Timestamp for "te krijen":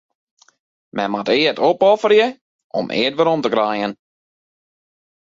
3.43-3.91